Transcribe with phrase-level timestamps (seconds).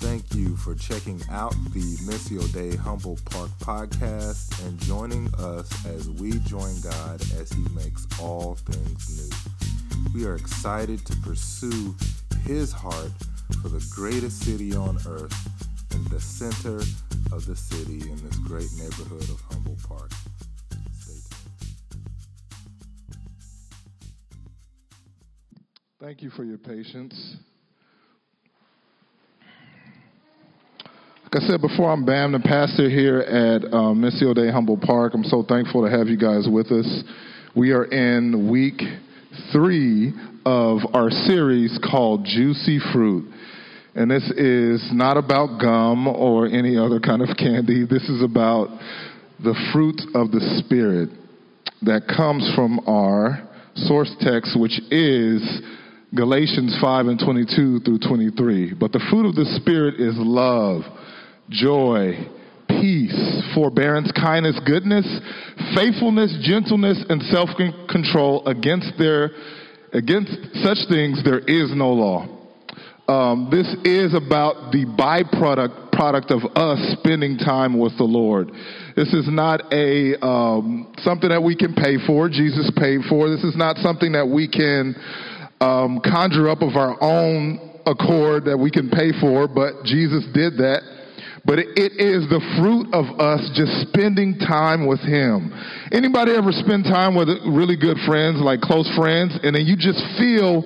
[0.00, 6.08] Thank you for checking out the Missio Dei Humboldt Park podcast and joining us as
[6.10, 10.10] we join God as He makes all things new.
[10.14, 11.94] We are excited to pursue
[12.44, 13.12] His heart
[13.62, 15.34] for the greatest city on earth
[15.92, 16.78] and the center
[17.32, 20.10] of the city in this great neighborhood of Humboldt Park.
[26.00, 27.38] Thank you for your patience.
[31.30, 35.12] Like I said before, I'm Bam, the pastor here at um, Missio Dei Humboldt Park.
[35.12, 37.02] I'm so thankful to have you guys with us.
[37.54, 38.80] We are in week
[39.52, 40.14] three
[40.46, 43.30] of our series called Juicy Fruit.
[43.94, 47.84] And this is not about gum or any other kind of candy.
[47.84, 48.68] This is about
[49.44, 51.10] the fruit of the Spirit
[51.82, 55.60] that comes from our source text, which is
[56.14, 58.72] Galatians 5 and 22 through 23.
[58.72, 60.84] But the fruit of the Spirit is love
[61.50, 62.12] joy,
[62.68, 65.06] peace, forbearance, kindness, goodness,
[65.74, 68.46] faithfulness, gentleness, and self-control.
[68.46, 69.30] Against their,
[69.92, 72.38] against such things there is no law.
[73.08, 78.52] Um, this is about the byproduct product of us spending time with the Lord.
[78.94, 82.28] This is not a um, something that we can pay for.
[82.28, 83.30] Jesus paid for.
[83.30, 84.94] This is not something that we can
[85.60, 89.48] um, conjure up of our own accord that we can pay for.
[89.48, 90.97] But Jesus did that
[91.48, 95.48] but it is the fruit of us just spending time with him.
[95.96, 100.04] Anybody ever spend time with really good friends, like close friends, and then you just
[100.20, 100.60] feel,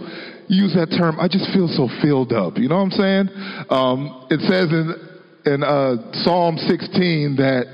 [0.51, 2.59] use that term, I just feel so filled up.
[2.59, 3.27] You know what I'm saying?
[3.71, 4.91] Um, it says in,
[5.47, 7.71] in uh, Psalm 16 that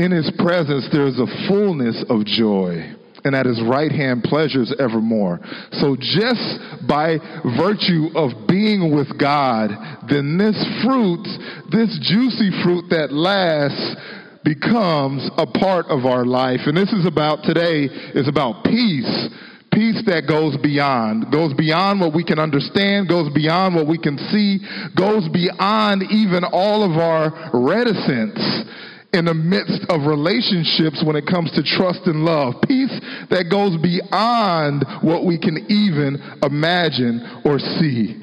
[0.00, 5.40] in his presence there's a fullness of joy and at his right hand pleasures evermore.
[5.72, 7.18] So just by
[7.56, 9.70] virtue of being with God,
[10.08, 11.24] then this fruit,
[11.70, 13.96] this juicy fruit that lasts,
[14.44, 16.60] becomes a part of our life.
[16.64, 19.28] And this is about today is about peace.
[19.70, 24.18] Peace that goes beyond, goes beyond what we can understand, goes beyond what we can
[24.18, 24.58] see,
[24.96, 28.66] goes beyond even all of our reticence
[29.12, 32.54] in the midst of relationships when it comes to trust and love.
[32.66, 32.94] Peace
[33.30, 38.22] that goes beyond what we can even imagine or see.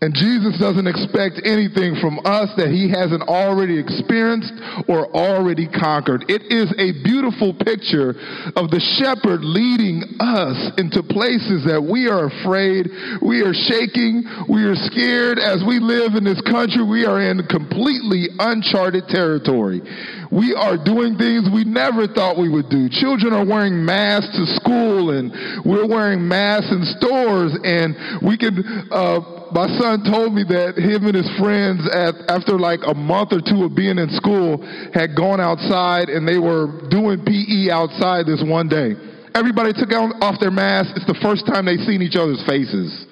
[0.00, 4.56] And Jesus doesn't expect anything from us that he hasn't already experienced
[4.88, 6.24] or already conquered.
[6.24, 8.16] It is a beautiful picture
[8.56, 12.88] of the shepherd leading us into places that we are afraid,
[13.20, 15.36] we are shaking, we are scared.
[15.36, 19.84] As we live in this country, we are in completely uncharted territory.
[20.32, 22.88] We are doing things we never thought we would do.
[22.88, 25.28] Children are wearing masks to school and
[25.66, 31.06] we're wearing masks in stores and we can, uh, my son told me that him
[31.06, 34.62] and his friends, at, after like a month or two of being in school,
[34.94, 38.94] had gone outside and they were doing PE outside this one day.
[39.34, 40.94] Everybody took off their masks.
[40.98, 43.06] It's the first time they've seen each other's faces,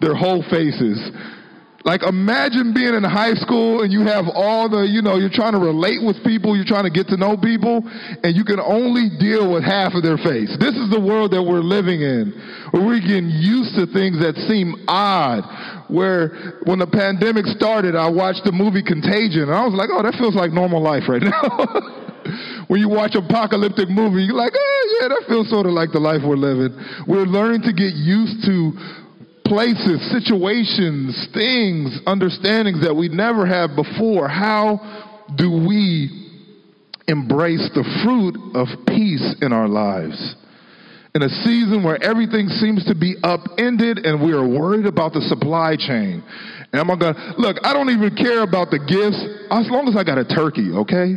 [0.00, 0.96] their whole faces.
[1.84, 5.54] Like imagine being in high school and you have all the, you know, you're trying
[5.54, 7.86] to relate with people, you're trying to get to know people,
[8.26, 10.50] and you can only deal with half of their face.
[10.58, 12.34] This is the world that we're living in,
[12.74, 15.46] where we're getting used to things that seem odd.
[15.86, 20.02] Where when the pandemic started, I watched the movie Contagion, and I was like, oh,
[20.02, 21.96] that feels like normal life right now.
[22.66, 26.02] when you watch apocalyptic movie, you're like, oh yeah, that feels sort of like the
[26.02, 26.74] life we're living.
[27.06, 28.74] We're learning to get used to
[29.48, 34.28] places, situations, things, understandings that we never had before.
[34.28, 36.28] How do we
[37.08, 40.36] embrace the fruit of peace in our lives?
[41.14, 45.22] In a season where everything seems to be upended and we are worried about the
[45.22, 46.22] supply chain.
[46.70, 49.18] And I'm gonna look, I don't even care about the gifts
[49.50, 51.16] as long as I got a turkey, okay?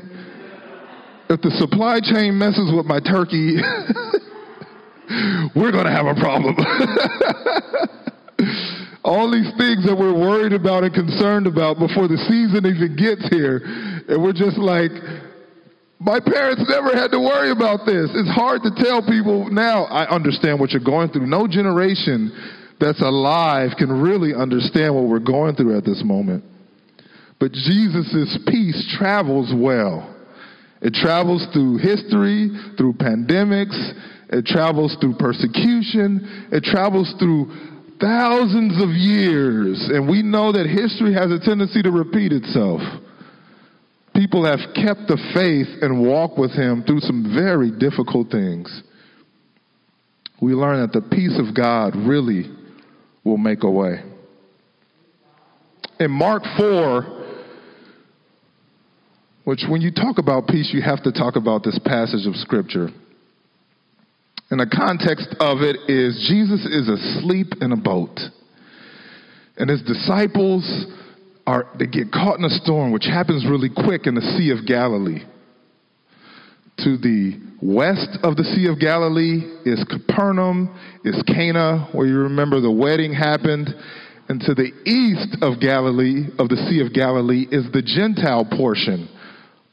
[1.30, 3.59] If the supply chain messes with my turkey,
[5.56, 6.56] we're gonna have a problem.
[9.03, 13.25] all these things that we're worried about and concerned about before the season even gets
[13.30, 13.62] here.
[14.07, 14.92] And we're just like,
[16.01, 18.10] my parents never had to worry about this.
[18.13, 21.27] It's hard to tell people now, I understand what you're going through.
[21.27, 22.33] No generation
[22.80, 26.44] that's alive can really understand what we're going through at this moment.
[27.39, 30.10] But Jesus' peace travels well.
[30.81, 33.77] It travels through history, through pandemics,
[34.30, 37.70] it travels through persecution, it travels through
[38.01, 42.81] thousands of years, and we know that history has a tendency to repeat itself.
[44.15, 48.83] People have kept the faith and walked with him through some very difficult things.
[50.42, 52.51] We learn that the peace of God really
[53.24, 54.04] will make a way.
[56.00, 57.04] in Mark 4,
[59.44, 62.89] which when you talk about peace, you have to talk about this passage of Scripture.
[64.51, 68.19] And the context of it is Jesus is asleep in a boat.
[69.56, 70.86] And his disciples
[71.48, 74.68] are they get caught in a storm, which happens really quick in the Sea of
[74.68, 75.24] Galilee.
[76.80, 82.59] To the west of the Sea of Galilee is Capernaum, is Cana, where you remember
[82.59, 83.69] the wedding happened.
[84.27, 89.07] And to the east of Galilee, of the Sea of Galilee, is the Gentile portion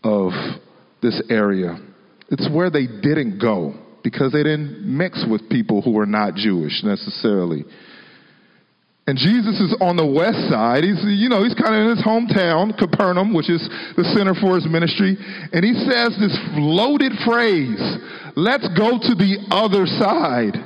[0.05, 0.31] of
[1.03, 1.79] this area.
[2.31, 3.75] It's where they didn't go
[4.09, 7.63] because they didn't mix with people who were not Jewish necessarily.
[9.07, 10.81] And Jesus is on the west side.
[10.83, 13.61] He's, you know, he's kind of in his hometown, Capernaum, which is
[14.01, 15.13] the center for his ministry.
[15.53, 17.77] And he says this loaded phrase,
[18.33, 20.57] let's go to the other side,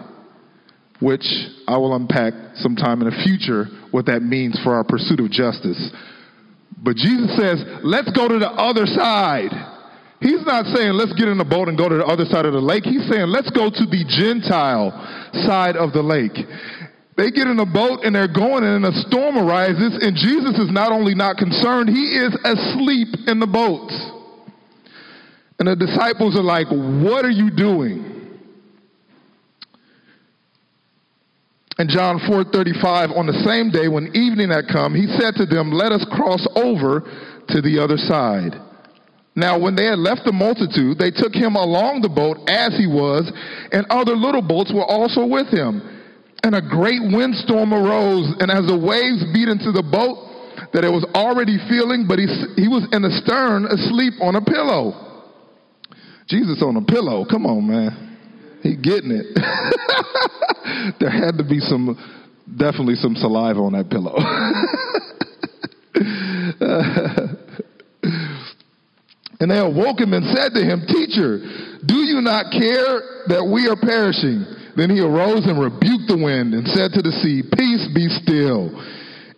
[1.02, 1.26] which
[1.66, 5.90] I will unpack sometime in the future what that means for our pursuit of justice.
[6.78, 9.50] But Jesus says, let's go to the other side.
[10.22, 12.54] He's not saying let's get in a boat and go to the other side of
[12.54, 12.84] the lake.
[12.86, 14.94] He's saying let's go to the Gentile
[15.42, 16.38] side of the lake.
[17.18, 20.70] They get in a boat and they're going, and a storm arises, and Jesus is
[20.70, 23.90] not only not concerned, he is asleep in the boat.
[25.58, 28.12] And the disciples are like, What are you doing?
[31.78, 35.72] In John 4:35, on the same day when evening had come, he said to them,
[35.72, 37.02] "Let us cross over
[37.48, 38.54] to the other side."
[39.34, 42.84] Now, when they had left the multitude, they took him along the boat as he
[42.86, 43.32] was,
[43.72, 45.80] and other little boats were also with him.
[46.44, 50.28] And a great windstorm arose, and as the waves beat into the boat,
[50.76, 52.28] that it was already feeling, but he,
[52.60, 55.24] he was in the stern asleep on a pillow.
[56.28, 57.24] Jesus on a pillow.
[57.24, 58.18] Come on, man.
[58.62, 59.32] He getting it.
[61.00, 61.96] there had to be some,
[62.46, 64.16] definitely some saliva on that pillow.
[66.60, 67.31] Uh,
[69.42, 71.42] and they awoke him and said to him, Teacher,
[71.82, 74.46] do you not care that we are perishing?
[74.78, 78.70] Then he arose and rebuked the wind and said to the sea, Peace be still.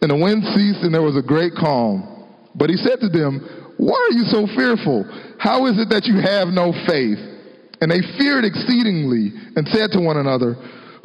[0.05, 2.05] And the wind ceased and there was a great calm.
[2.53, 5.09] But he said to them, Why are you so fearful?
[5.41, 7.19] How is it that you have no faith?
[7.81, 10.53] And they feared exceedingly and said to one another,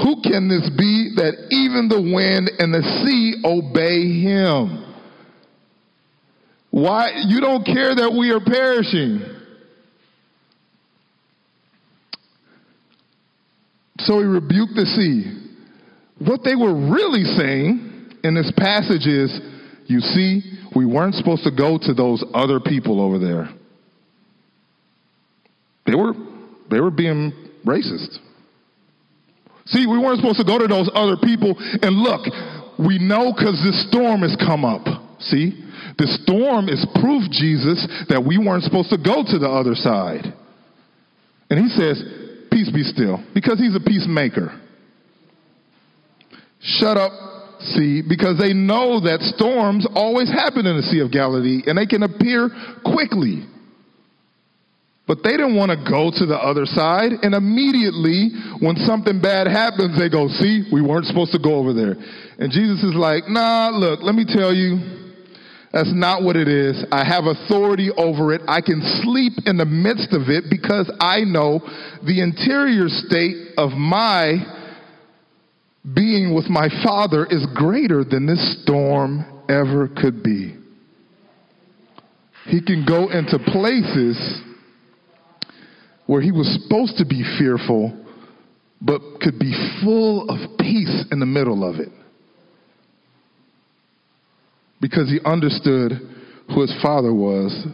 [0.04, 4.88] Who can this be that even the wind and the sea obey him?
[6.71, 9.21] Why you don't care that we are perishing?
[14.00, 15.36] So he rebuked the sea.
[16.19, 19.39] What they were really saying in this passage is,
[19.88, 20.42] you see,
[20.75, 23.50] we weren't supposed to go to those other people over there.
[25.86, 26.13] They were
[26.69, 27.33] they were being
[27.65, 28.19] racist.
[29.65, 32.22] See, we weren't supposed to go to those other people and look,
[32.77, 35.09] we know cuz this storm has come up.
[35.19, 35.51] See?
[35.98, 40.31] The storm is proof, Jesus, that we weren't supposed to go to the other side.
[41.50, 42.01] And he says,
[42.51, 44.60] Peace be still, because he's a peacemaker.
[46.62, 47.12] Shut up,
[47.62, 51.86] sea, because they know that storms always happen in the Sea of Galilee and they
[51.86, 52.50] can appear
[52.83, 53.45] quickly.
[55.07, 57.25] But they didn't want to go to the other side.
[57.25, 58.30] And immediately,
[58.62, 61.98] when something bad happens, they go, See, we weren't supposed to go over there.
[62.38, 64.99] And Jesus is like, Nah, look, let me tell you,
[65.71, 66.83] that's not what it is.
[66.92, 68.41] I have authority over it.
[68.48, 71.60] I can sleep in the midst of it because I know
[72.05, 74.38] the interior state of my
[75.94, 80.55] being with my Father is greater than this storm ever could be.
[82.46, 84.41] He can go into places
[86.08, 87.94] where he was supposed to be fearful,
[88.82, 89.53] but could be
[89.84, 91.89] full of peace in the middle of it
[94.81, 95.93] because he understood
[96.48, 97.67] who his father was.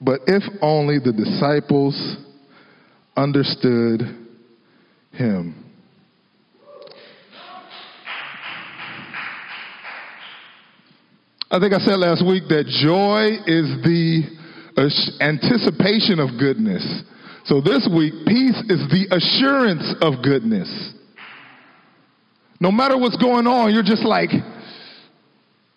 [0.00, 2.16] But if only the disciples
[3.16, 4.02] understood
[5.12, 5.64] him.
[11.50, 14.38] I think I said last week that joy is the
[15.20, 16.84] anticipation of goodness.
[17.46, 20.68] So this week, peace is the assurance of goodness.
[22.60, 24.30] No matter what's going on, you're just like,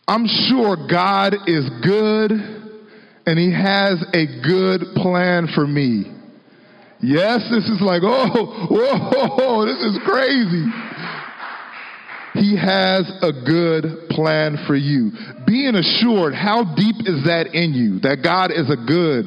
[0.07, 2.31] I'm sure God is good
[3.25, 6.11] and He has a good plan for me.
[7.01, 10.65] Yes, this is like, oh, whoa, this is crazy.
[12.33, 15.11] He has a good plan for you.
[15.45, 17.99] Being assured, how deep is that in you?
[17.99, 19.25] That God is a good,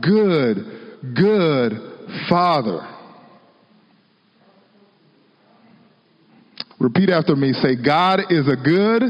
[0.00, 1.72] good, good
[2.28, 2.86] Father.
[6.78, 7.52] Repeat after me.
[7.54, 9.02] Say, God is a good,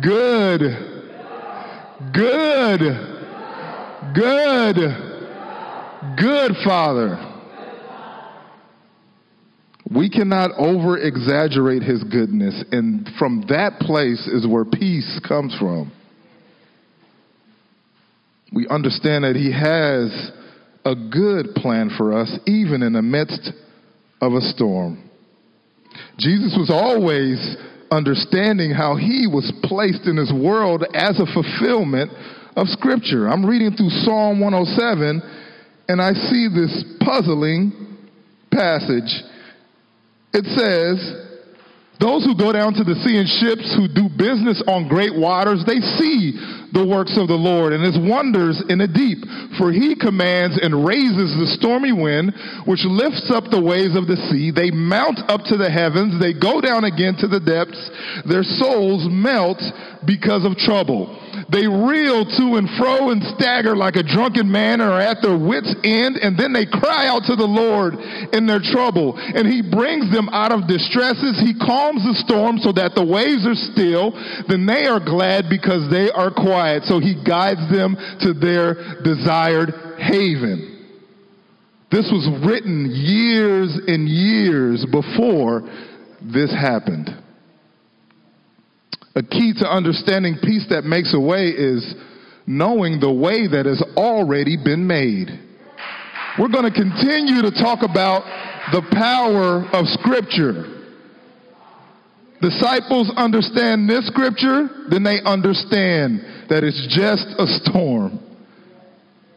[0.00, 0.60] Good.
[2.12, 2.80] Good.
[4.14, 4.76] Good.
[6.16, 7.28] Good, Father.
[9.94, 15.92] We cannot over exaggerate his goodness, and from that place is where peace comes from.
[18.52, 20.32] We understand that he has
[20.84, 23.52] a good plan for us, even in the midst
[24.20, 25.10] of a storm.
[26.18, 27.56] Jesus was always
[27.92, 32.10] understanding how he was placed in this world as a fulfillment
[32.56, 33.28] of Scripture.
[33.28, 35.20] I'm reading through Psalm 107,
[35.88, 36.72] and I see this
[37.04, 38.00] puzzling
[38.50, 39.22] passage
[40.32, 40.96] it says,
[42.02, 45.62] those who go down to the sea in ships, who do business on great waters,
[45.62, 46.34] they see
[46.74, 49.22] the works of the Lord and his wonders in the deep.
[49.54, 52.34] For he commands and raises the stormy wind,
[52.66, 54.50] which lifts up the waves of the sea.
[54.50, 57.78] They mount up to the heavens, they go down again to the depths.
[58.26, 59.62] Their souls melt
[60.02, 61.14] because of trouble.
[61.52, 65.76] They reel to and fro and stagger like a drunken man or at their wits'
[65.84, 68.00] end, and then they cry out to the Lord
[68.32, 69.20] in their trouble.
[69.20, 71.36] And he brings them out of distresses.
[71.44, 74.16] He calms the storm so that the waves are still.
[74.48, 76.88] Then they are glad because they are quiet.
[76.88, 80.72] So he guides them to their desired haven.
[81.92, 85.68] This was written years and years before
[86.22, 87.21] this happened.
[89.14, 91.94] A key to understanding peace that makes a way is
[92.46, 95.28] knowing the way that has already been made.
[96.38, 98.24] We're going to continue to talk about
[98.72, 100.80] the power of Scripture.
[102.40, 108.18] Disciples understand this Scripture, then they understand that it's just a storm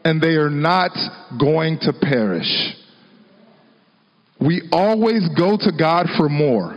[0.04, 0.92] and they are not
[1.38, 2.76] going to perish.
[4.40, 6.75] We always go to God for more.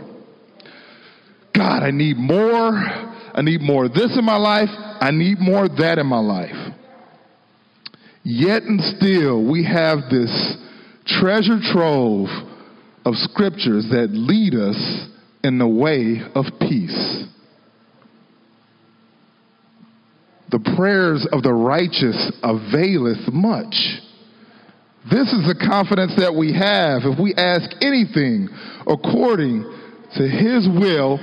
[1.59, 2.71] God, I need more.
[2.71, 4.69] I need more of this in my life.
[5.01, 6.55] I need more of that in my life.
[8.23, 10.55] Yet and still, we have this
[11.05, 12.29] treasure trove
[13.03, 15.09] of scriptures that lead us
[15.43, 17.25] in the way of peace.
[20.51, 23.75] The prayers of the righteous availeth much.
[25.11, 28.47] This is the confidence that we have if we ask anything
[28.87, 29.63] according
[30.15, 31.19] to his will,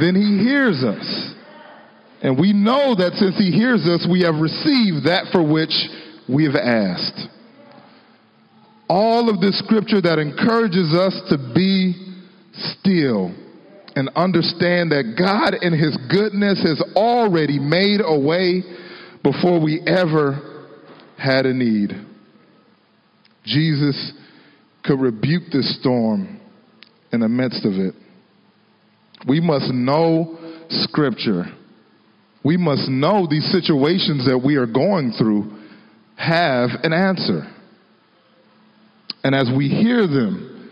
[0.00, 1.34] then he hears us.
[2.22, 5.72] And we know that since he hears us, we have received that for which
[6.28, 7.28] we have asked.
[8.88, 11.94] All of this scripture that encourages us to be
[12.52, 13.34] still
[13.96, 18.62] and understand that God in his goodness has already made a way
[19.22, 20.72] before we ever
[21.18, 21.90] had a need.
[23.44, 24.12] Jesus
[24.84, 26.40] could rebuke this storm
[27.12, 27.94] in the midst of it.
[29.26, 30.38] We must know
[30.70, 31.44] Scripture.
[32.44, 35.50] We must know these situations that we are going through
[36.16, 37.42] have an answer.
[39.24, 40.70] And as we hear them,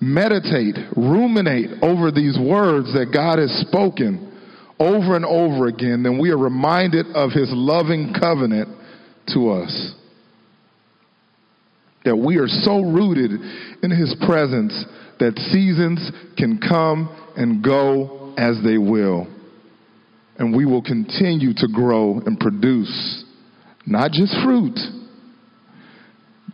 [0.00, 4.32] meditate, ruminate over these words that God has spoken
[4.80, 8.68] over and over again, then we are reminded of his loving covenant
[9.28, 9.94] to us
[12.04, 13.30] that we are so rooted
[13.82, 14.84] in his presence
[15.20, 19.26] that seasons can come and go as they will.
[20.38, 23.24] And we will continue to grow and produce
[23.86, 24.78] not just fruit,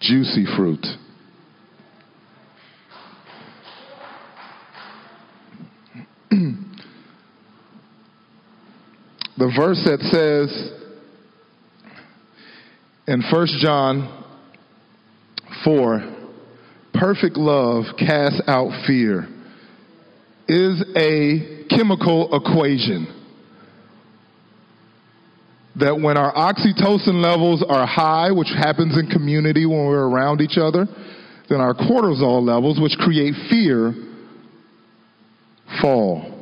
[0.01, 0.85] juicy fruit.
[9.39, 10.73] the verse that says
[13.07, 14.25] in 1 John
[15.65, 16.17] 4
[16.95, 19.29] perfect love casts out fear
[20.49, 23.15] is a chemical equation.
[25.77, 30.59] That when our oxytocin levels are high, which happens in community when we're around each
[30.59, 30.87] other,
[31.49, 33.93] then our cortisol levels, which create fear,
[35.81, 36.35] fall.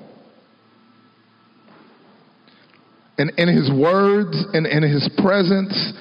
[3.18, 5.92] And in his words and in his presence,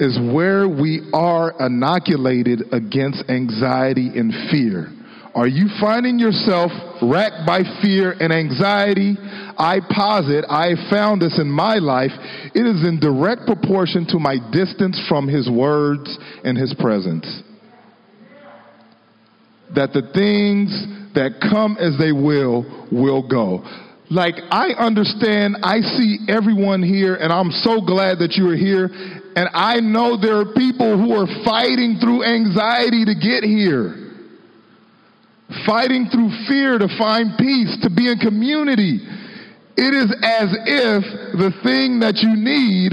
[0.00, 4.90] is where we are inoculated against anxiety and fear.
[5.34, 6.70] Are you finding yourself
[7.00, 9.16] racked by fear and anxiety?
[9.18, 12.12] I posit, I found this in my life.
[12.54, 17.42] It is in direct proportion to my distance from His words and His presence.
[19.74, 20.68] That the things
[21.14, 23.64] that come as they will, will go.
[24.10, 28.90] Like, I understand, I see everyone here, and I'm so glad that you are here.
[29.34, 34.01] And I know there are people who are fighting through anxiety to get here,
[35.66, 39.00] fighting through fear to find peace, to be in community.
[39.76, 41.02] it is as if
[41.38, 42.92] the thing that you need,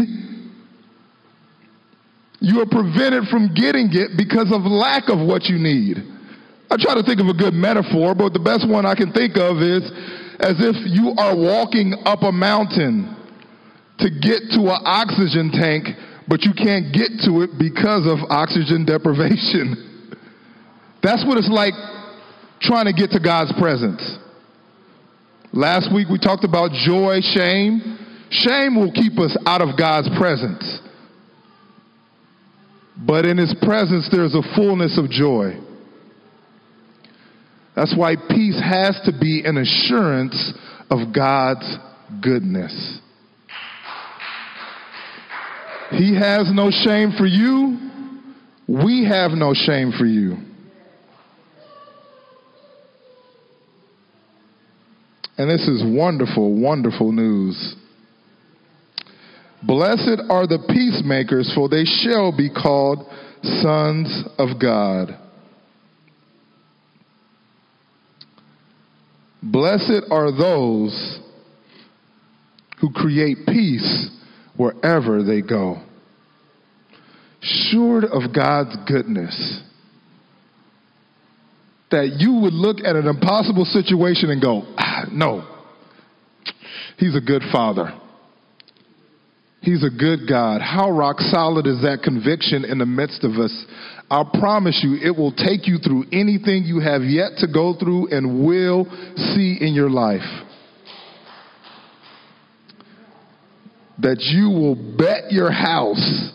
[2.40, 5.98] you are prevented from getting it because of lack of what you need.
[6.72, 9.36] I try to think of a good metaphor, but the best one I can think
[9.36, 9.84] of is
[10.40, 13.16] as if you are walking up a mountain
[14.00, 15.92] to get to an oxygen tank,
[16.30, 20.16] but you can't get to it because of oxygen deprivation.
[21.04, 21.74] That's what it's like
[22.62, 24.18] trying to get to God's presence.
[25.52, 27.98] Last week we talked about joy, shame.
[28.30, 30.82] Shame will keep us out of God's presence.
[32.98, 35.58] But in His presence, there's a fullness of joy.
[37.76, 40.54] That's why peace has to be an assurance
[40.92, 41.78] of God's
[42.22, 43.00] goodness.
[45.92, 47.78] He has no shame for you.
[48.68, 50.49] We have no shame for you.
[55.40, 57.76] And this is wonderful, wonderful news.
[59.66, 63.06] Blessed are the peacemakers, for they shall be called
[63.42, 65.18] sons of God.
[69.42, 71.22] Blessed are those
[72.82, 74.10] who create peace
[74.58, 75.82] wherever they go.
[77.42, 79.62] Assured of God's goodness,
[81.92, 85.48] that you would look at an impossible situation and go, ah, no,
[86.98, 87.94] He's a good Father.
[89.62, 90.62] He's a good God.
[90.62, 93.66] How rock solid is that conviction in the midst of us?
[94.12, 98.10] I promise you, it will take you through anything you have yet to go through
[98.10, 100.28] and will see in your life.
[104.00, 106.32] That you will bet your house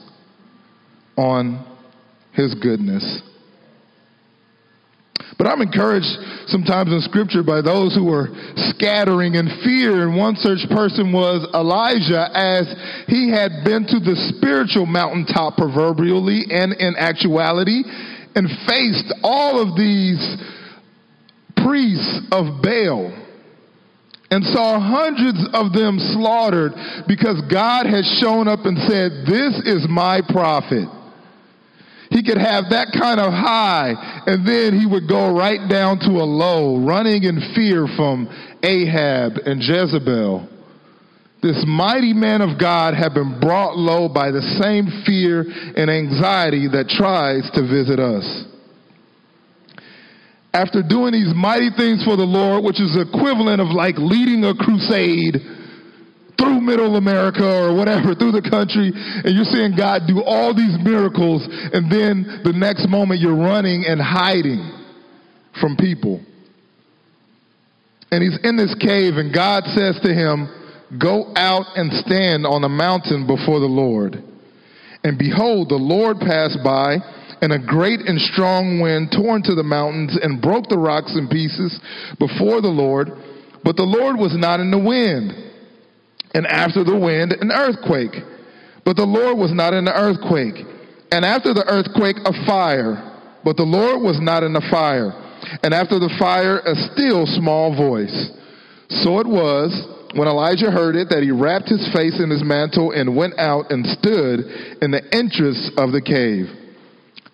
[1.16, 1.66] on
[2.32, 3.22] His goodness.
[5.38, 6.10] But I'm encouraged
[6.46, 8.28] sometimes in scripture by those who were
[8.74, 10.06] scattering in fear.
[10.06, 12.66] And one such person was Elijah, as
[13.08, 17.82] he had been to the spiritual mountaintop proverbially and in actuality
[18.34, 20.18] and faced all of these
[21.56, 23.14] priests of Baal
[24.30, 26.72] and saw hundreds of them slaughtered
[27.06, 30.88] because God had shown up and said, This is my prophet.
[32.14, 36.22] He could have that kind of high, and then he would go right down to
[36.22, 38.30] a low, running in fear from
[38.62, 40.48] Ahab and Jezebel.
[41.42, 45.42] This mighty man of God had been brought low by the same fear
[45.74, 48.46] and anxiety that tries to visit us.
[50.54, 54.54] After doing these mighty things for the Lord, which is equivalent of like leading a
[54.54, 55.42] crusade,
[56.38, 60.76] through middle America or whatever, through the country, and you're seeing God do all these
[60.82, 64.62] miracles, and then the next moment you're running and hiding
[65.60, 66.20] from people.
[68.10, 70.46] And he's in this cave, and God says to him,
[71.00, 74.22] Go out and stand on a mountain before the Lord.
[75.02, 76.96] And behold, the Lord passed by,
[77.42, 81.28] and a great and strong wind tore into the mountains and broke the rocks in
[81.28, 81.74] pieces
[82.18, 83.10] before the Lord.
[83.64, 85.53] But the Lord was not in the wind
[86.34, 88.14] and after the wind, an earthquake.
[88.84, 90.58] But the Lord was not in the earthquake.
[91.10, 92.98] And after the earthquake, a fire.
[93.44, 95.14] But the Lord was not in the fire.
[95.62, 98.34] And after the fire, a still small voice.
[99.02, 99.70] So it was
[100.14, 103.70] when Elijah heard it that he wrapped his face in his mantle and went out
[103.70, 104.42] and stood
[104.82, 106.50] in the entrance of the cave.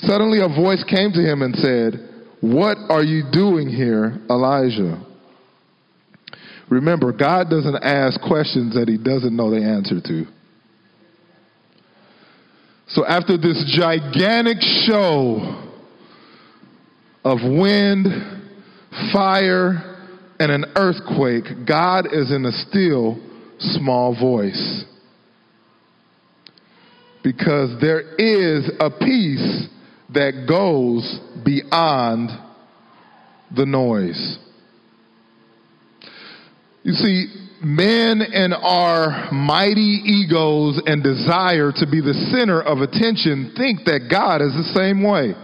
[0.01, 1.97] Suddenly a voice came to him and said,
[2.41, 5.10] What are you doing here, Elijah?
[6.71, 10.25] Remember, God doesn't ask questions that he doesn't know the answer to.
[12.87, 15.69] So after this gigantic show
[17.25, 18.07] of wind,
[19.13, 19.99] fire,
[20.39, 23.19] and an earthquake, God is in a still
[23.59, 24.85] small voice.
[27.23, 29.67] Because there is a peace
[30.15, 32.31] that goes beyond
[33.55, 34.39] the noise.
[36.83, 37.27] You see,
[37.63, 44.09] men and our mighty egos and desire to be the center of attention think that
[44.11, 45.35] God is the same way.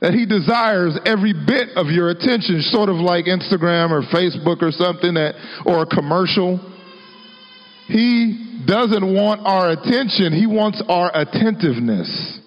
[0.00, 4.70] That he desires every bit of your attention, sort of like Instagram or Facebook or
[4.70, 5.34] something that
[5.64, 6.58] or a commercial.
[7.86, 12.40] He doesn't want our attention, he wants our attentiveness,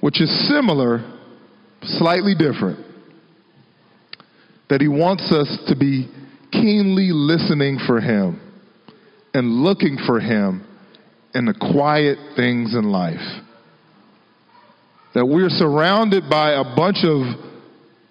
[0.00, 1.00] which is similar,
[1.82, 2.87] slightly different.
[4.70, 6.08] That he wants us to be
[6.52, 8.40] keenly listening for Him
[9.34, 10.64] and looking for Him
[11.34, 13.44] in the quiet things in life.
[15.14, 17.22] That we're surrounded by a bunch of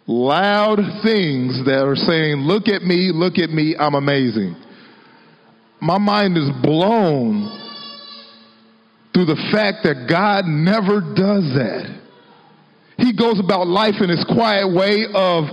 [0.08, 4.56] loud things that are saying, Look at me, look at me, I'm amazing.
[5.80, 7.54] My mind is blown
[9.14, 11.98] through the fact that God never does that.
[12.98, 15.46] He goes about life in his quiet way of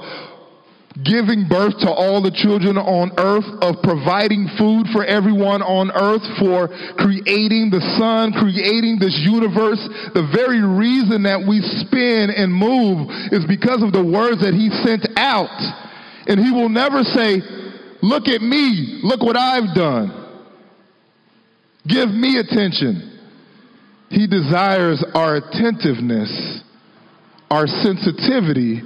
[1.02, 6.22] giving birth to all the children on earth, of providing food for everyone on earth,
[6.38, 9.82] for creating the sun, creating this universe.
[10.14, 14.70] The very reason that we spin and move is because of the words that he
[14.86, 15.50] sent out.
[16.30, 17.42] And he will never say,
[17.98, 20.12] Look at me, look what I've done.
[21.88, 23.18] Give me attention.
[24.10, 26.62] He desires our attentiveness,
[27.50, 28.82] our sensitivity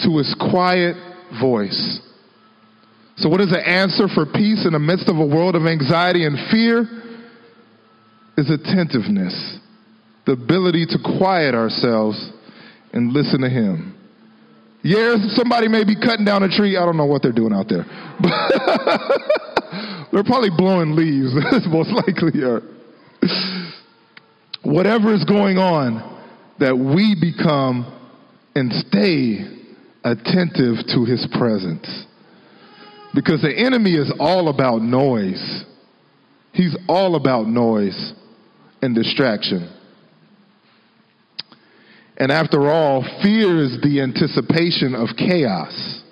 [0.00, 0.96] to his quiet
[1.40, 2.00] voice.
[3.16, 6.24] So, what is the answer for peace in the midst of a world of anxiety
[6.24, 6.86] and fear?
[8.38, 9.58] Is attentiveness,
[10.24, 12.16] the ability to quiet ourselves
[12.92, 13.98] and listen to Him.
[14.82, 16.78] Yes, somebody may be cutting down a tree.
[16.78, 17.84] I don't know what they're doing out there.
[20.12, 21.34] they're probably blowing leaves,
[21.68, 22.40] most likely.
[24.62, 26.10] Whatever is going on,
[26.60, 27.84] that we become
[28.54, 29.59] and stay
[30.04, 32.06] attentive to his presence.
[33.14, 35.64] Because the enemy is all about noise.
[36.52, 38.12] He's all about noise
[38.82, 39.76] and distraction.
[42.16, 46.02] And after all, fear is the anticipation of chaos.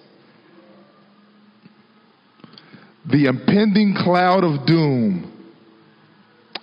[3.10, 5.34] The impending cloud of doom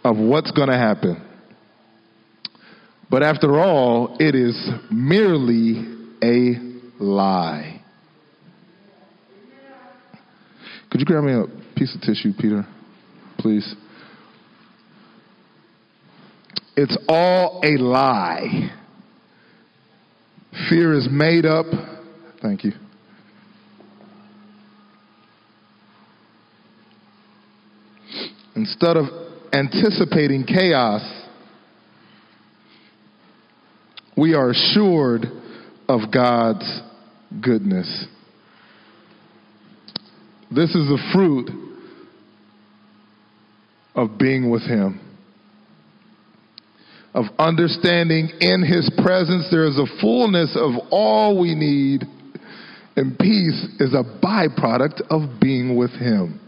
[0.04, 1.22] of what's going to happen.
[3.10, 6.65] But after all, it is merely a
[7.00, 7.82] lie.
[10.90, 11.44] Could you grab me a
[11.78, 12.66] piece of tissue, Peter,
[13.38, 13.76] please?
[16.78, 18.72] It's all a lie.
[20.70, 21.66] Fear is made up.
[22.42, 22.72] Thank you.
[28.56, 29.06] Instead of
[29.52, 31.02] anticipating chaos,
[34.16, 35.26] we are assured
[35.88, 36.82] of God's
[37.42, 38.06] goodness.
[40.52, 41.50] This is the fruit
[43.96, 45.00] of being with Him,
[47.14, 52.04] of understanding in His presence there is a fullness of all we need,
[52.96, 56.40] and peace is a byproduct of being with Him.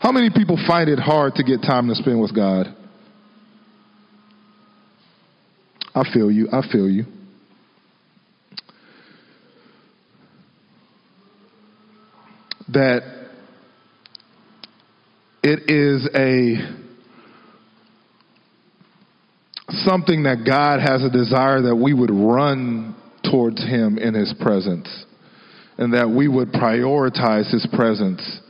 [0.00, 2.74] How many people find it hard to get time to spend with God?
[5.94, 6.48] I feel you.
[6.52, 7.04] I feel you.
[12.68, 13.00] That
[15.42, 16.80] it is a
[19.84, 22.94] something that God has a desire that we would run
[23.30, 25.04] towards him in his presence
[25.78, 28.40] and that we would prioritize his presence.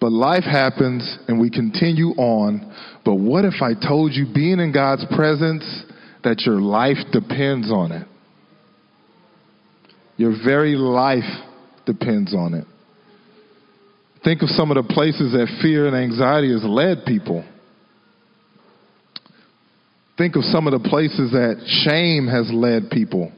[0.00, 2.74] But life happens and we continue on.
[3.04, 5.84] But what if I told you being in God's presence
[6.24, 8.06] that your life depends on it.
[10.16, 11.28] Your very life
[11.86, 12.64] depends on it.
[14.24, 17.44] Think of some of the places that fear and anxiety has led people.
[20.16, 23.32] Think of some of the places that shame has led people.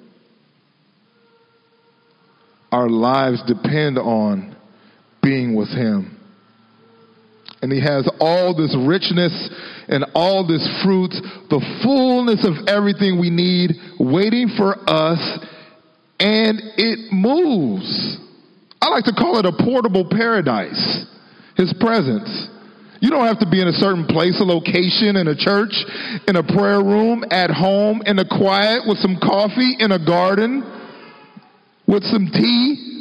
[2.70, 4.57] Our lives depend on
[5.23, 6.13] being with Him.
[7.64, 9.33] And He has all this richness
[9.88, 11.16] and all this fruit,
[11.48, 15.16] the fullness of everything we need waiting for us,
[16.20, 18.20] and it moves.
[18.83, 21.09] I like to call it a portable paradise,
[21.57, 22.29] His presence.
[23.00, 25.72] You don't have to be in a certain place, a location, in a church,
[26.29, 30.61] in a prayer room, at home, in the quiet, with some coffee, in a garden,
[31.88, 32.93] with some tea.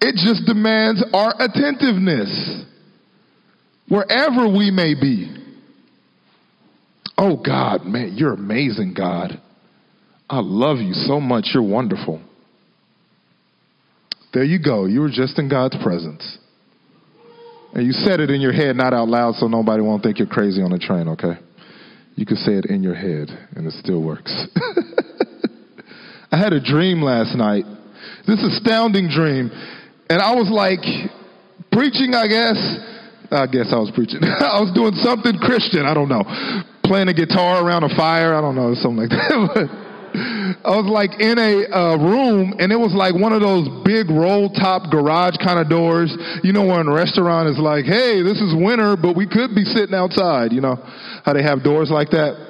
[0.00, 2.64] It just demands our attentiveness
[3.88, 5.34] wherever we may be.
[7.16, 9.40] Oh, God, man, you're amazing, God.
[10.30, 11.50] I love you so much.
[11.52, 12.22] You're wonderful.
[14.32, 14.84] There you go.
[14.84, 16.38] You were just in God's presence.
[17.74, 20.28] And you said it in your head, not out loud, so nobody won't think you're
[20.28, 21.40] crazy on the train, okay?
[22.14, 24.32] You can say it in your head, and it still works.
[26.30, 27.64] I had a dream last night,
[28.26, 29.50] this astounding dream.
[30.10, 30.80] And I was like,
[31.70, 32.58] preaching, I guess,
[33.30, 34.20] I guess I was preaching.
[34.24, 35.84] I was doing something Christian.
[35.84, 36.24] I don't know.
[36.82, 38.34] Playing a guitar around a fire.
[38.34, 39.86] I don't know, something like that.
[40.64, 44.08] I was like in a uh, room, and it was like one of those big
[44.08, 46.08] roll top garage kind of doors.
[46.42, 49.68] You know, where a restaurant is like, hey, this is winter, but we could be
[49.68, 50.56] sitting outside.
[50.56, 50.80] You know
[51.22, 52.48] how they have doors like that?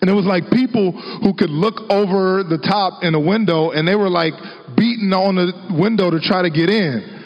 [0.00, 3.88] And it was like people who could look over the top in a window and
[3.88, 4.34] they were like
[4.76, 7.16] beating on the window to try to get in.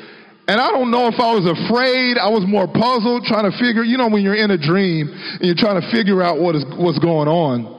[0.51, 2.19] And I don't know if I was afraid.
[2.19, 5.47] I was more puzzled, trying to figure, you know, when you're in a dream and
[5.47, 7.71] you're trying to figure out what is, what's going on.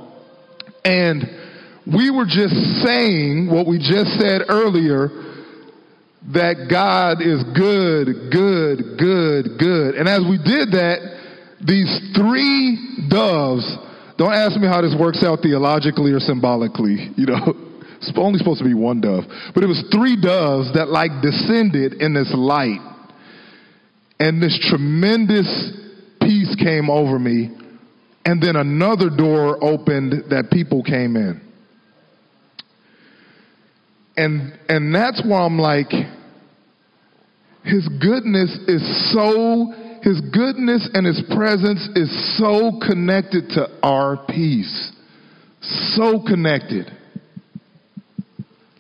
[0.85, 1.27] And
[1.83, 5.09] we were just saying what we just said earlier
[6.31, 9.95] that God is good, good, good, good.
[9.99, 11.01] And as we did that,
[11.59, 13.67] these three doves,
[14.17, 17.67] don't ask me how this works out theologically or symbolically, you know.
[18.01, 19.25] It's only supposed to be one dove.
[19.53, 22.81] But it was three doves that like descended in this light.
[24.19, 25.47] And this tremendous
[26.19, 27.51] peace came over me.
[28.25, 31.41] And then another door opened that people came in.
[34.17, 35.91] And and that's why I'm like
[37.63, 44.91] his goodness is so his goodness and his presence is so connected to our peace.
[45.61, 46.91] So connected.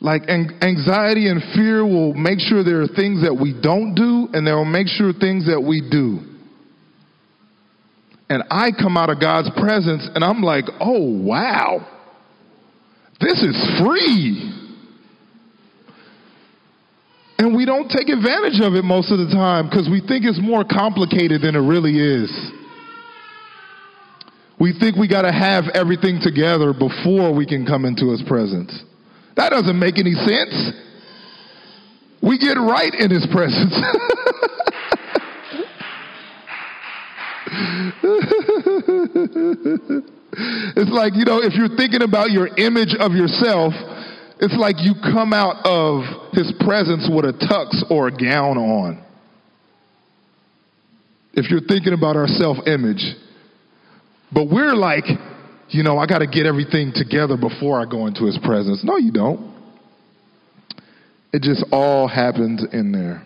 [0.01, 4.45] Like anxiety and fear will make sure there are things that we don't do, and
[4.45, 6.19] they will make sure things that we do.
[8.31, 11.85] And I come out of God's presence and I'm like, oh, wow,
[13.19, 14.53] this is free.
[17.39, 20.39] And we don't take advantage of it most of the time because we think it's
[20.41, 22.31] more complicated than it really is.
[24.57, 28.71] We think we got to have everything together before we can come into his presence.
[29.35, 30.73] That doesn't make any sense.
[32.21, 33.73] We get right in his presence.
[40.33, 43.73] it's like, you know, if you're thinking about your image of yourself,
[44.39, 49.03] it's like you come out of his presence with a tux or a gown on.
[51.33, 53.15] If you're thinking about our self image.
[54.33, 55.05] But we're like,
[55.71, 58.81] you know, I got to get everything together before I go into his presence.
[58.83, 59.51] No, you don't.
[61.33, 63.25] It just all happens in there.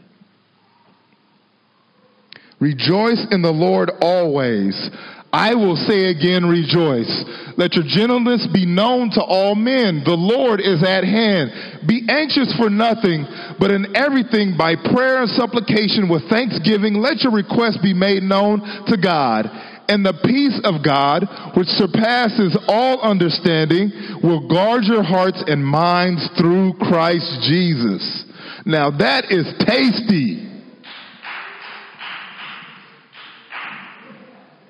[2.60, 4.90] Rejoice in the Lord always.
[5.34, 7.12] I will say again, rejoice.
[7.58, 10.04] Let your gentleness be known to all men.
[10.06, 11.84] The Lord is at hand.
[11.86, 13.28] Be anxious for nothing,
[13.60, 18.64] but in everything by prayer and supplication with thanksgiving, let your requests be made known
[18.88, 19.52] to God.
[19.88, 23.92] And the peace of God, which surpasses all understanding,
[24.24, 28.26] will guard your hearts and minds through Christ Jesus.
[28.66, 30.42] Now that is tasty.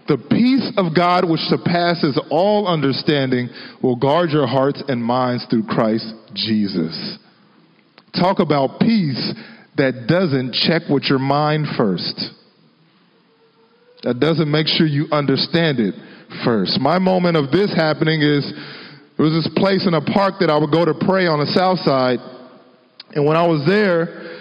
[0.08, 3.50] The peace of God, which surpasses all understanding,
[3.82, 7.18] will guard your hearts and minds through Christ Jesus.
[8.14, 9.34] Talk about peace
[9.78, 12.32] that doesn't check with your mind first.
[14.06, 15.98] That doesn't make sure you understand it
[16.46, 16.78] first.
[16.80, 18.46] My moment of this happening is
[19.18, 21.50] there was this place in a park that I would go to pray on the
[21.50, 22.22] south side.
[23.18, 24.38] And when I was there,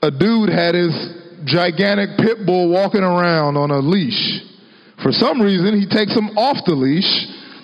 [0.00, 0.96] a dude had his
[1.44, 4.40] gigantic pit bull walking around on a leash.
[5.02, 7.04] For some reason, he takes him off the leash.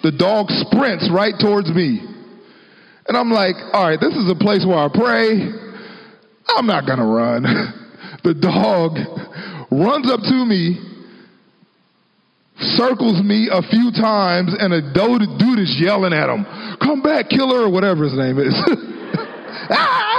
[0.04, 2.04] The dog sprints right towards me.
[3.08, 5.40] And I'm like, all right, this is a place where I pray.
[6.52, 7.42] I'm not going to run.
[8.24, 9.00] the dog
[9.72, 10.89] runs up to me,
[12.76, 16.44] circles me a few times, and a dude is yelling at him,
[16.80, 18.54] come back, killer, or whatever his name is.
[19.70, 20.10] ah!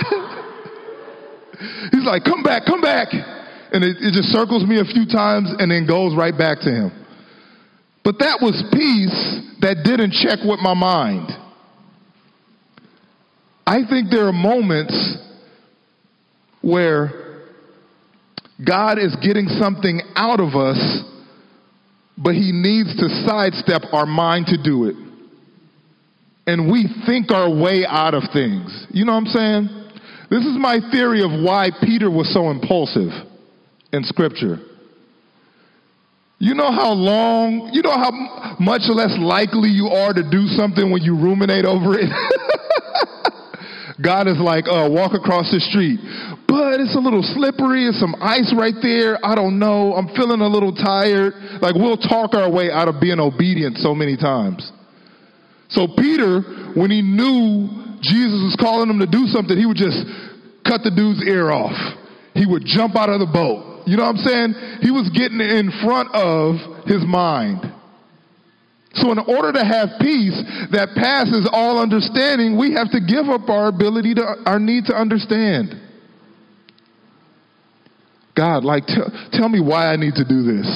[1.91, 3.09] He's like, come back, come back.
[3.11, 6.69] And it, it just circles me a few times and then goes right back to
[6.69, 6.91] him.
[8.03, 11.29] But that was peace that didn't check with my mind.
[13.65, 15.17] I think there are moments
[16.61, 17.45] where
[18.65, 21.03] God is getting something out of us,
[22.17, 24.95] but He needs to sidestep our mind to do it.
[26.47, 28.87] And we think our way out of things.
[28.89, 29.69] You know what I'm saying?
[30.29, 33.11] This is my theory of why Peter was so impulsive
[33.93, 34.59] in Scripture.
[36.39, 40.89] You know how long, you know how much less likely you are to do something
[40.89, 42.09] when you ruminate over it?
[44.03, 45.99] God is like, uh, walk across the street.
[46.47, 47.87] But it's a little slippery.
[47.87, 49.17] It's some ice right there.
[49.23, 49.93] I don't know.
[49.93, 51.33] I'm feeling a little tired.
[51.61, 54.71] Like we'll talk our way out of being obedient so many times.
[55.69, 57.69] So Peter, when he knew
[58.03, 60.03] Jesus was calling him to do something, he would just
[60.67, 61.75] cut the dude's ear off.
[62.33, 63.87] He would jump out of the boat.
[63.87, 64.53] You know what I'm saying?
[64.81, 67.63] He was getting in front of his mind.
[68.93, 70.35] So, in order to have peace
[70.71, 74.93] that passes all understanding, we have to give up our ability to, our need to
[74.93, 75.79] understand.
[78.35, 78.95] God, like, t-
[79.31, 80.67] tell me why I need to do this.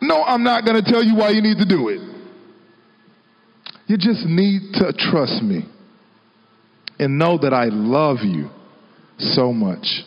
[0.00, 2.00] No, I'm not going to tell you why you need to do it.
[3.86, 5.66] You just need to trust me
[6.98, 8.50] and know that I love you
[9.18, 10.02] so much.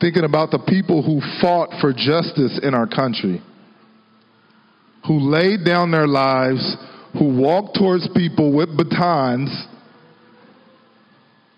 [0.00, 3.42] Thinking about the people who fought for justice in our country,
[5.06, 6.76] who laid down their lives,
[7.18, 9.66] who walked towards people with batons,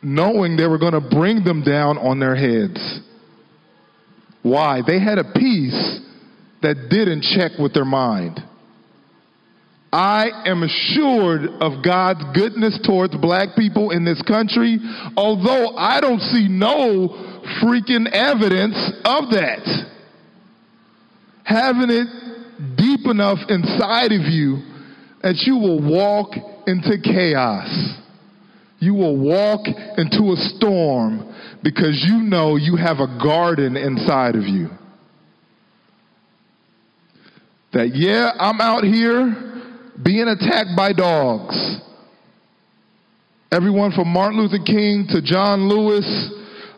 [0.03, 3.01] knowing they were going to bring them down on their heads.
[4.43, 4.81] Why?
[4.87, 6.01] They had a peace
[6.63, 8.41] that didn't check with their mind.
[9.93, 14.79] I am assured of God's goodness towards black people in this country,
[15.17, 17.09] although I don't see no
[17.61, 19.91] freaking evidence of that.
[21.43, 22.07] Having it
[23.01, 24.59] deep enough inside of you
[25.23, 26.33] that you will walk
[26.67, 27.97] into chaos.
[28.79, 29.67] You will walk
[29.99, 34.69] into a storm because you know you have a garden inside of you.
[37.73, 39.63] That, yeah, I'm out here
[40.03, 41.79] being attacked by dogs.
[43.53, 46.07] Everyone from Martin Luther King to John Lewis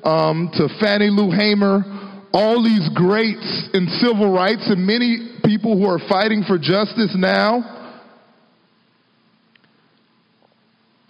[0.03, 1.85] um, to Fannie Lou Hamer,
[2.33, 7.79] all these greats in civil rights and many people who are fighting for justice now.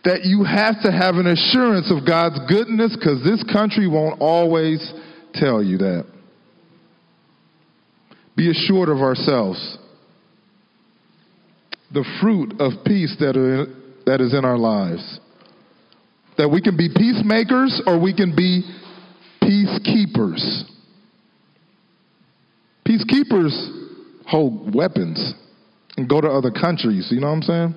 [0.04, 4.92] That you have to have an assurance of God's goodness because this country won't always
[5.32, 6.06] tell you that.
[8.36, 9.78] Be assured of ourselves
[11.92, 13.66] the fruit of peace that, are,
[14.06, 15.20] that is in our lives.
[16.36, 18.62] That we can be peacemakers or we can be
[19.40, 20.64] peacekeepers.
[22.88, 23.81] Peacekeepers
[24.26, 25.34] hold weapons
[25.96, 27.08] and go to other countries.
[27.10, 27.74] You know what I'm saying?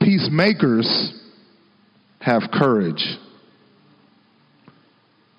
[0.00, 1.20] Peacemakers
[2.20, 3.04] have courage.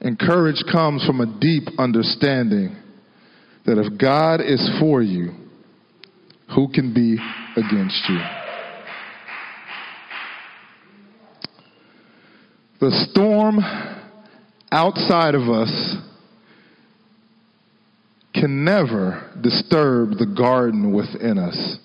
[0.01, 2.75] And courage comes from a deep understanding
[3.65, 5.33] that if God is for you,
[6.55, 7.17] who can be
[7.55, 8.19] against you?
[12.79, 13.59] The storm
[14.71, 15.97] outside of us
[18.39, 21.77] can never disturb the garden within us,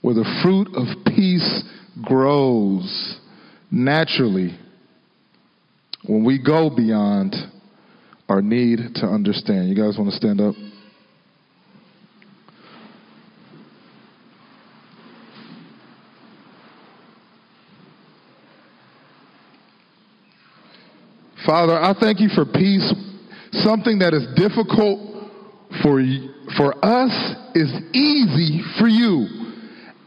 [0.00, 1.62] where the fruit of peace
[2.02, 3.18] grows
[3.70, 4.58] naturally
[6.06, 7.34] when we go beyond
[8.28, 9.68] our need to understand.
[9.68, 10.54] You guys want to stand up?
[21.44, 22.94] Father, I thank you for peace.
[23.52, 25.09] Something that is difficult
[25.82, 26.02] for,
[26.56, 27.14] for us
[27.54, 29.40] is easy for you.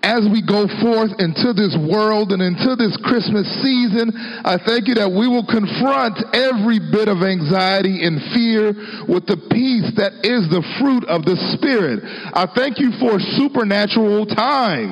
[0.04, 4.12] As we go forth into this world and into this Christmas season,
[4.43, 8.76] I thank you that we will confront every bit of anxiety and fear
[9.08, 12.04] with the peace that is the fruit of the Spirit.
[12.36, 14.91] I thank you for supernatural time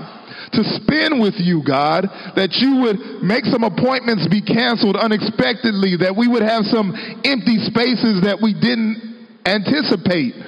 [0.55, 2.07] to spend with you, God,
[2.39, 7.59] that you would make some appointments be canceled unexpectedly, that we would have some empty
[7.67, 10.39] spaces that we didn't anticipate.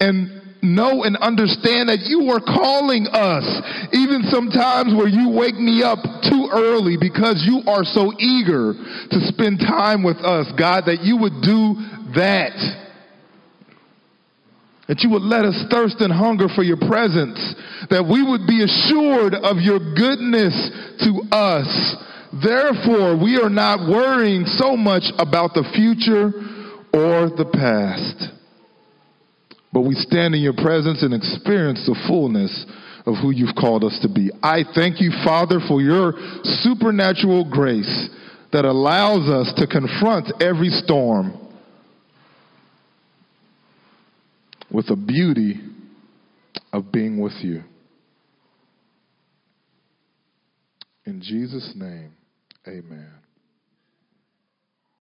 [0.00, 3.46] And know and understand that you are calling us,
[3.92, 9.18] even sometimes where you wake me up too early because you are so eager to
[9.30, 11.78] spend time with us, God, that you would do
[12.18, 12.56] that.
[14.88, 17.38] That you would let us thirst and hunger for your presence.
[17.90, 20.54] That we would be assured of your goodness
[21.02, 21.66] to us.
[22.42, 26.30] Therefore, we are not worrying so much about the future
[26.94, 28.35] or the past.
[29.76, 32.64] But we stand in your presence and experience the fullness
[33.04, 34.30] of who you've called us to be.
[34.42, 36.14] I thank you, Father, for your
[36.62, 38.08] supernatural grace
[38.54, 41.38] that allows us to confront every storm
[44.72, 45.60] with the beauty
[46.72, 47.62] of being with you.
[51.04, 52.12] In Jesus' name,
[52.66, 53.15] amen.